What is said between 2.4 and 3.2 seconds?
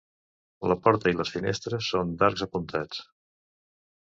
apuntats.